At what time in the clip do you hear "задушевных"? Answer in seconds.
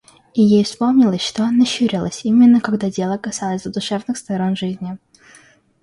3.61-4.17